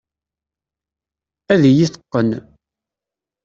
Ad 1.53 1.61
iyi-teqqen. 1.69 2.29